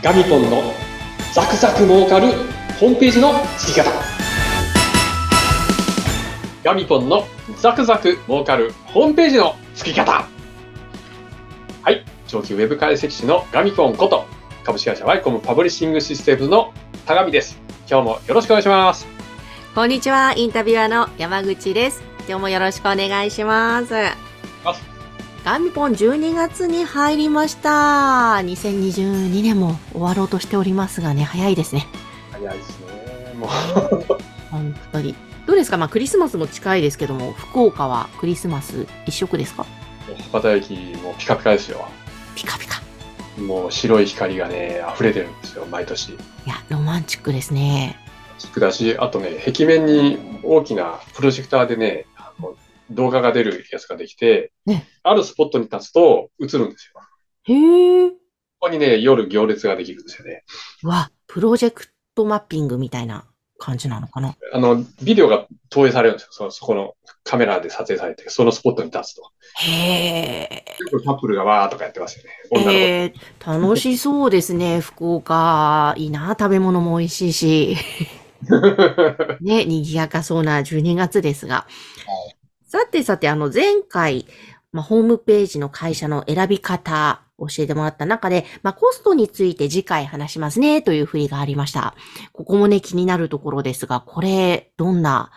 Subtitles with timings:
[0.00, 0.62] ガミポンの
[1.34, 2.28] ザクザク儲かる
[2.78, 3.90] ホームページの作り方。
[6.62, 7.24] ガミポンの
[7.56, 10.24] ザクザク儲かるホームページの作り方。
[11.82, 12.04] はい。
[12.28, 14.26] 長期ウェブ解析士のガミポンこと
[14.62, 16.72] 株式会社ワイコムパブリッシングシステムの
[17.04, 17.58] 田上です。
[17.90, 19.04] 今日もよろしくお願いします。
[19.74, 20.32] こんにちは。
[20.36, 22.04] インタビュアーの山口です。
[22.28, 24.27] 今日もよろしくお願いします。
[25.50, 28.34] ガミポン12月に入りました。
[28.42, 31.86] 2022年も終わろうとしておりますがね、早いですね。
[32.32, 33.32] 早いですね。
[33.34, 33.48] もう。
[34.50, 35.14] 本当に。
[35.46, 35.78] どうですか？
[35.78, 39.64] まあクリスマスも近いですけども、福岡はクリスマス一色ですか？
[40.32, 41.88] 博多駅もピカピカですよ。
[42.34, 42.82] ピカピカ。
[43.40, 46.10] もう白い光がね、溢れてるんですよ、毎年。
[46.10, 47.98] いや、ロマンチックですね。
[48.38, 52.04] チックだし、あとね、壁面に大きなプロジェクターでね、
[52.98, 57.00] 動画が出るやつができて、ね、あるスポットに立つと映るんですよ。
[57.44, 58.10] へえ。
[58.10, 58.16] こ
[58.62, 60.42] こにね、夜行列ができるんですよね。
[60.82, 63.24] わ、プロジェクトマッピングみたいな
[63.56, 64.34] 感じなのかな？
[64.52, 66.32] あの、ビデオが投影されるんですよ。
[66.32, 69.30] そそこのカメラで撮影されて、そのスポットに立つと。
[69.60, 70.64] へえ。
[70.90, 72.18] よくカップルがわーとかやってます
[72.52, 73.14] よね。
[73.46, 75.94] 楽しそうですね、 福岡。
[75.96, 77.76] いいな、食べ物も美味しいし。
[79.40, 81.66] ね、賑やかそうな12月ですが。
[82.70, 84.26] はいさてさて、あの前回、
[84.72, 91.94] まあ、ホームページの会社の選び方、教えてもらった中で、まあ、コストについて次回話しますね、という振りがありました。
[92.32, 95.30] ここもね、気になるところですが、これ、どんな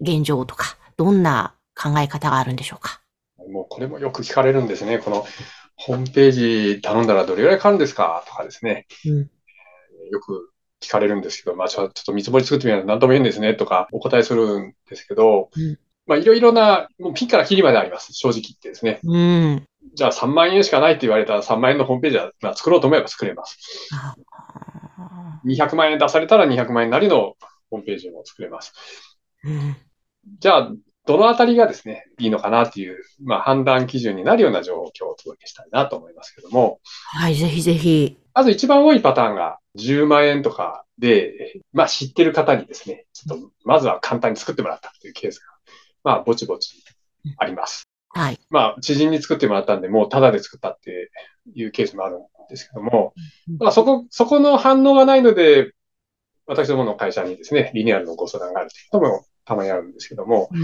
[0.00, 3.00] 現状とか、どんな考え方があるんでしょうか？
[3.50, 4.98] もうこれもよく聞かれるんですね。
[4.98, 5.24] この、
[5.76, 6.30] ホームペー
[6.76, 8.24] ジ頼んだらどれぐらいかかるんですか？
[8.28, 8.86] とかですね。
[9.06, 9.18] うん、
[10.10, 18.12] よく聞かれるんですけど、まあちょっと見積もり作ってみないと何とも言うんですねとかお答えするんですけど、うん、まあいろいろな、もうピンからキリまであります。
[18.12, 19.00] 正直言ってですね。
[19.04, 23.58] うん、じゃあ3万円しかないって言われたら3万円のホームページは、まあ、作ろうと思えば作れます。
[25.44, 27.36] 200万円出されたら200万円なりの
[27.70, 28.72] ホームページも作れます。
[29.44, 29.76] うん、
[30.40, 30.72] じゃあ、
[31.06, 36.80] どのあたりがですね、いいのかなっていう、まあ、判断基準になるような状況をお届けしたいなと思いますけども。
[37.12, 38.18] はい、ぜひぜひ。
[38.34, 45.46] まず一番多いパターンが10万円とかで、まあ知ってる方にですね、ちょっとまずは簡単に作ってもらったというケースが、
[46.04, 46.82] まあぼちぼち
[47.36, 47.88] あります。
[48.10, 48.38] はい。
[48.50, 51.10] まあ知人に作ってもらったんで、もうタダで作ったって
[51.54, 53.14] いうケースもあるんですけども、
[53.58, 55.72] まあそこ、そこの反応がないので、
[56.46, 60.60] 私どもの会社にですね、リニューアルのご相談があるということもたまにあるんですけども、うん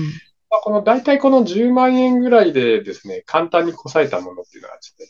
[0.54, 5.06] まあ、この大体この10万円ぐらいでですね、簡単にこさえたものっていうのはですね、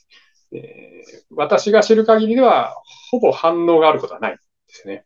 [0.54, 2.75] えー、私が知る限りでは、
[3.10, 4.38] ほぼ反応があることはないで
[4.69, 5.04] すね。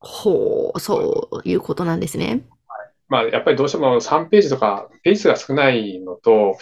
[0.00, 2.46] ほう、そういうことなんですね。
[2.66, 6.56] はい、まあ、やっぱりどうしても3ページとか、ページ数が少ないのと、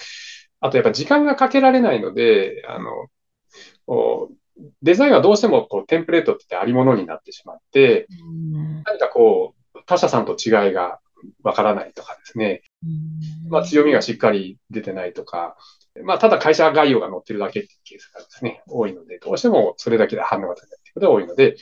[0.60, 3.08] あとやっぱ時間がかけられないので、あの、
[4.82, 8.06] デザインはどうしてもこうテンプレートってありものになってしまって、
[8.84, 10.98] 何かこう、他社さんと違いが
[11.42, 12.62] わからないとかですね、
[13.48, 15.56] まあ、強みがしっかり出てないとか、
[16.04, 21.56] まあ、ただ会社概要が載ってるだけっていうケースがですね、多いので、どうしてもそれだけで反応が高いっていうことが多いので、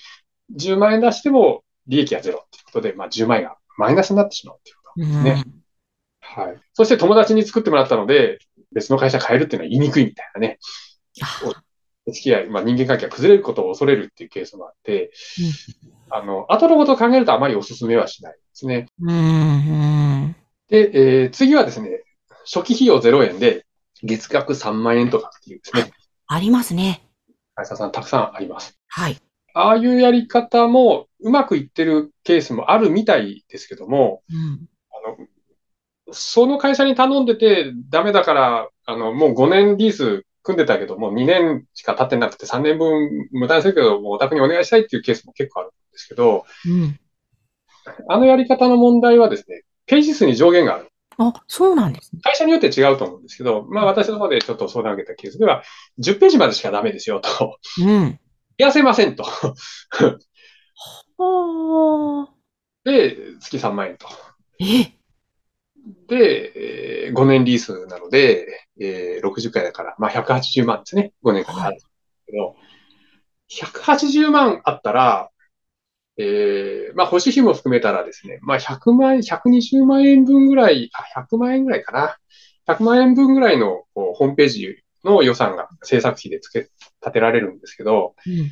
[0.56, 5.44] 10万円出しても利益はゼロっていうことで、まあ、10万円がマイナスになってしまうっていうことですね。
[6.20, 6.60] はい。
[6.72, 8.38] そして友達に作ってもらったので、
[8.72, 10.58] 別の会社変えるっていうのは言いにくいみたいなね。
[12.06, 15.10] お付き合い、まあ、人間関係が崩れることを恐れるっていうケースもあって、
[16.14, 18.86] あの、後のことを考えるとあまりお勧めはしないですね。
[20.68, 20.90] で、
[21.22, 22.04] えー、次はですね、
[22.44, 23.66] 初期費用0円で
[24.04, 25.90] 月額3万円とかっていうですね。
[26.28, 27.02] ありますね。
[27.56, 28.78] 会社さんたくさんあります。
[28.86, 29.16] はい。
[29.54, 46.98] ああいうやり方もうまくいってるケースもあるみたいですけども、うん、あのその会社に頼んでてダメだから、あの、もう5年リース組んでたけども、2年しか経ってなくて3年分無駄にするけど、もうお宅にお願いしたいっていうケースも結構あるんですけど、うん、
[48.08, 50.90] あのやり方の問題はですね、ページ数に上限がある。
[51.18, 52.20] あ、そうなんですね。
[52.22, 55.62] 会社によって違うと思うんですけど、まあ私の方でちょっと相談を受けたケースでは、
[56.00, 57.58] 10ページまでしかダメですよと。
[57.80, 58.18] うん。
[58.58, 59.22] 痩せませんと。
[59.22, 59.54] は
[61.18, 62.28] あ。
[62.84, 64.08] で、月3万円と。
[64.60, 64.92] え？
[66.08, 71.12] で、えー、5年リースなので、えー、60回だから、まあ180万ですね。
[71.22, 71.90] 5年間であるんです
[72.26, 72.56] けど、はい、
[73.48, 75.30] 180万あったら、
[76.16, 82.16] えー、まあ、保守費も含めたらですね、まあ、100万円、120万円分ぐらい、あ、100万円ぐらいかな。
[82.66, 86.60] 100万円分ぐらいのこうホームページの予算が制作費でつけ、
[87.00, 88.50] 立てられるんですけど、うん、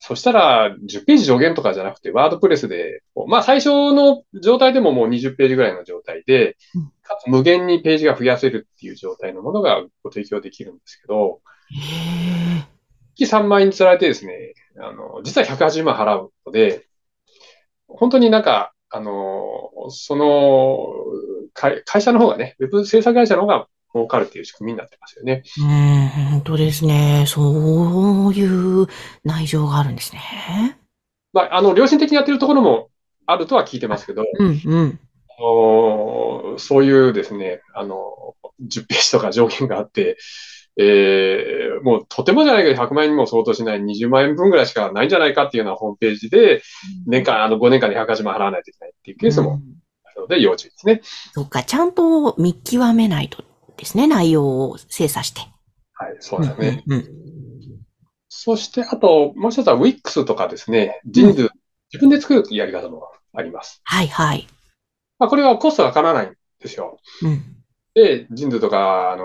[0.00, 6.56] そしたら、10ページ上限とかじゃなくて、ワードプレスで、まあ、最初の状態でももう20ページぐらいの状態で、
[7.02, 11.40] かつ無限にページが増やせるっていう状態のものがご提供できるんですけど、
[13.16, 16.87] 期3万円に釣られてですね、あの、実は180万払うので、
[17.88, 20.88] 本当になんか、あの、その、
[21.54, 25.42] 会社の方がね、ウェブ制作会社の方が儲かるっていう仕組みになってますよね。
[25.58, 27.24] うん、本当ですね。
[27.26, 28.86] そういう
[29.24, 30.78] 内情があるんですね。
[31.32, 32.90] まあ、あの、良心的にやってるところも
[33.26, 34.80] あるとは聞いてますけど、うんう
[36.54, 40.16] ん、そういうですね、あの、10ページとか上限があって、
[40.80, 46.62] えー、もうとてもじゃないけど100万円にも相当しない20万円分ぐらいしかないんじゃないかっていうようなホームページで、
[47.06, 49.60] 年間、あの5年間で180万払わないといけないっていうケースも
[50.04, 51.00] あるので要注意ですね。
[51.34, 53.42] そっか、ちゃんと見極めないと
[53.76, 55.40] ですね、内容を精査して。
[55.94, 56.84] はい、そうですね。
[56.86, 57.04] うん、うん、
[58.28, 61.50] そして、あと、もう一つは Wix とかですね、人数、うん、
[61.92, 63.02] 自分で作るやり方も
[63.34, 63.80] あります。
[63.82, 64.46] はいはい。
[65.18, 66.98] まあ、これはコストがかからないんですよ。
[67.22, 67.42] うん、
[67.94, 69.24] で、人数とか、あの、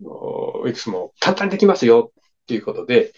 [0.00, 3.12] Wix も簡単にできますよっていうことで、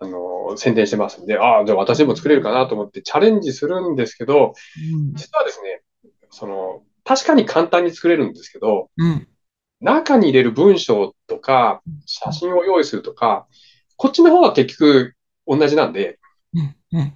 [0.00, 4.54] あの、宣伝してますんで、ああ、じゃあ私でも作れるかなと思ってチャレンジするんですけど、
[4.94, 5.82] うん、実はですね、
[6.30, 9.28] その、確かに簡単に作れるんですけど、うん、
[9.80, 13.46] 中に入れる文章とか、写真を用意するとか、
[13.96, 15.14] こっちの方は結局
[15.46, 16.18] 同じなんで、
[16.92, 17.14] うん、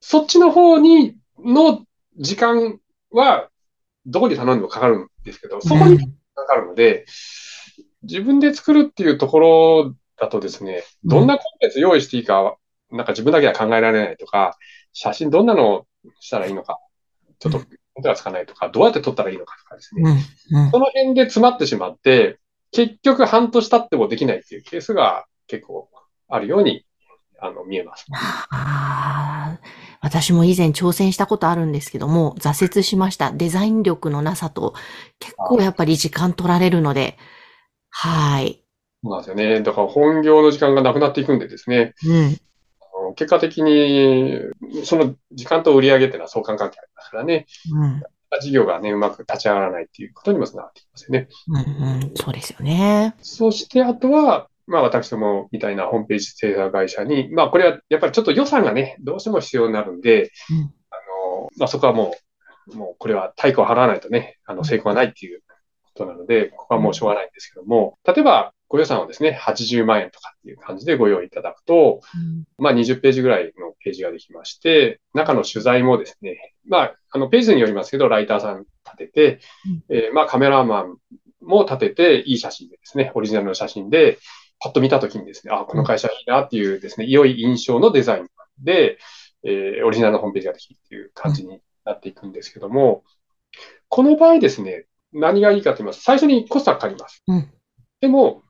[0.00, 1.84] そっちの方に、の
[2.16, 2.80] 時間
[3.10, 3.50] は、
[4.06, 5.98] どこに頼んでもかかるんですけど、そこに
[6.34, 7.06] かかるので、
[8.08, 12.56] 自分で作るっていうところだとですね、どんなコンテンツ用意していいか、
[12.90, 14.56] なんか自分だけは考えられないとか、
[14.92, 15.86] 写真どんなのを
[16.20, 16.78] したらいいのか、
[17.38, 17.60] ちょっと
[17.96, 20.24] 手がつかないとか、どうやって撮ったらいいのかとかですね、
[20.70, 22.38] その辺で詰まってしまって、
[22.72, 25.88] 結局半年経ってもできないっていうケースが結構
[26.28, 26.84] あるように
[27.40, 28.06] あの見えます。
[28.12, 29.58] あ
[30.00, 33.32] 私も以前挑戦したことあるんですけども、挫折しました。
[33.32, 34.74] デザイン力のなさと、
[35.18, 37.18] 結構やっぱり時間取られるので、
[37.98, 38.62] はい。
[39.02, 39.62] そうなんですよね。
[39.62, 41.94] だから本業の時間がなくなっていくんでですね。
[42.06, 43.14] うん。
[43.14, 44.38] 結果的に、
[44.84, 47.46] その時間と売り上げっていうのは相関関係ありますからね。
[47.72, 48.02] うん。
[48.42, 51.28] 事業がね、うまく立ち上がらないっていうことにもつながってきますよね。
[51.48, 51.60] うんう
[52.00, 53.14] ん、そうですよね。
[53.22, 60.56] そして、あとは、まあ私どもみたいなホームページ制作会社に、まあこれはやっぱりちょっと予算がね、どうしても必要になるんで、うん、
[60.90, 60.96] あ
[61.40, 62.14] の、まあそこはも
[62.72, 65.40] う、もうこれは対価を払わないとね、あの成功はないっていう
[65.96, 79.40] ことなので、ここはもうしょうがないんですけども、例えばご予算をですね、80万円とかっていう感じでご用意いただくと、うん、まあ20ページぐらいのページができまして、中の取材もですね、まあ、あのページによりますけど、ライターさん立てて、
[79.88, 80.96] うん、えー、まあカメラマン
[81.40, 84.18] も立てて、いい写真でですね、オリジナルの写真で、
[84.58, 88.26] パッと見たときにですね、あ、この会社いいなっていうですね、良い印象のデザイン
[88.58, 88.98] で、
[89.44, 93.04] えー、オリジナルのホームページができるっていう感じになっていくんですけども、
[93.88, 97.22] この場合ですね、何がいいかと言いますと、最初にコストがかかります。
[97.26, 97.50] うん、
[98.00, 98.42] でも、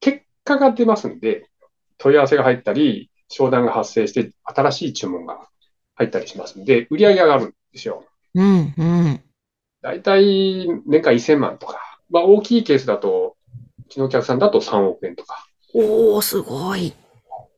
[0.00, 1.48] 結果が出ますんで、
[1.98, 5.48] 問い合わせが入ったり、商談が発生して、新しい注文が
[5.94, 8.04] 入ったりしますんで、売り上げが上がるんですよ。
[8.34, 9.20] うん、うん。
[9.82, 11.78] だいたい年間1000万とか、
[12.10, 13.36] まあ大きいケースだと、
[13.86, 15.46] うちのお客さんだと3億円とか。
[15.74, 16.92] おー、すごい。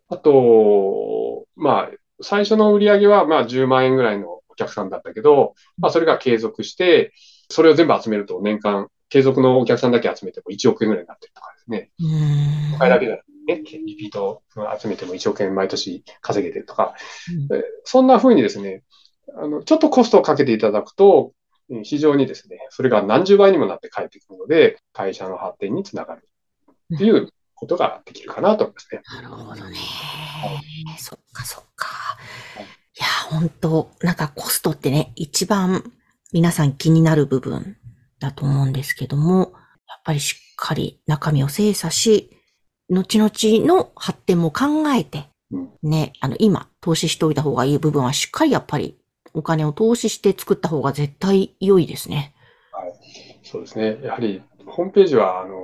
[0.08, 1.90] あと、まあ、
[2.22, 7.12] 最初の売り上げはまあ10万円ぐらいのお客さんだったけど、まあそれが継続して、
[7.48, 11.90] それを全部集めると年間、継続のお客さんだけ集めても1億円ぐらいになってるとかですね。
[12.00, 12.78] うん。
[12.78, 14.42] だけだね、リピート
[14.80, 16.94] 集めても1億円毎年稼げてるとか、
[17.50, 18.82] うん、そんな風にですね、
[19.36, 21.32] あの、ちょっとコストをかけていただくと、
[21.82, 26.28] 非常にですね、それが何十倍にもなって返ってくるので、会社の発展につながる
[26.94, 29.02] っていうことができるかなと思いますね。
[29.14, 29.76] なるほどね。
[30.98, 31.88] そっかそっか。
[32.58, 35.92] いや、本当なんかコストってね、一番
[36.34, 37.76] 皆さん気になる部分
[38.18, 39.52] だと思うんですけども、
[39.88, 42.28] やっぱりしっかり中身を精査し、
[42.90, 43.30] 後々
[43.64, 45.28] の発展も考えて、
[45.84, 48.98] ね、あの、今、投資しておいた方がいい部分はしっかりやっぱり
[49.32, 52.34] お金を投資して作った方が絶対良いですね。
[52.72, 53.40] はい。
[53.44, 54.00] そうですね。
[54.02, 55.54] やはり、ホームページは、あの、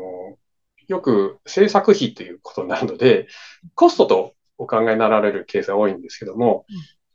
[0.87, 3.27] よく制作費ということになるので、
[3.75, 6.65] コストとお考えになられるケースが多いんですけども、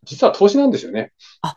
[0.03, 1.13] 実は投資なんですよね。
[1.41, 1.55] あ、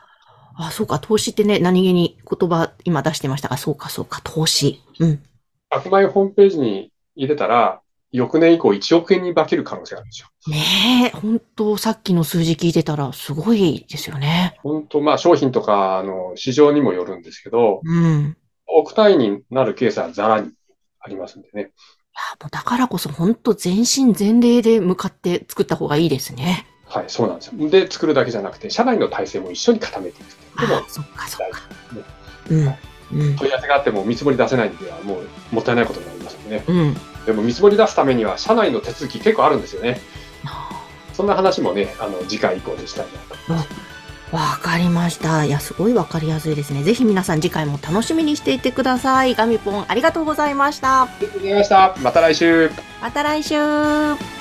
[0.59, 4.83] あ、そうか、投資ってね、何気に言葉今出してましたが、そうか、そうか、投資。
[4.99, 5.23] うん。
[5.71, 10.29] 悪魔ホームページに入れたら、翌年以降1億円に化ける可能性があるんですよ。
[10.49, 14.59] ねえ、本当さっきの数字聞いてたらすごいですよね。
[14.63, 18.37] 本当まあ商品とかの市場にもよるんですけど、うん。
[18.67, 20.51] 億単位になるケースはザラに
[21.01, 21.61] ありますんでね。
[21.61, 21.69] いや、
[22.41, 26.67] もうだからこそ本当全身全霊で向かって作った方がいいですね。
[26.89, 27.69] はい、そうなんですよ。
[27.69, 31.61] で、作るだけじゃなくて、社内の体制も一緒に固めていくでも、そっかそっか。
[32.51, 32.75] うん。
[33.11, 36.65] うん、問い合わせがあっても見積もり出せないんではもうもったいないことになりますよね。
[36.69, 40.01] うん、でも見積もり出すためには社内の手続き結構あるんですよね。
[41.15, 43.07] そんな話もね、あの、次回以降でしたい
[43.49, 44.37] なと。
[44.37, 45.45] わかりました。
[45.45, 46.83] いや、すごいわかりやすいですね。
[46.85, 49.35] ぜひ皆さん次回も楽しみにしていてください。
[49.35, 51.03] ガミポン、ありがとうございました。
[51.03, 51.97] ありがとうございました。
[52.03, 52.71] また来週。
[53.01, 54.38] また来週。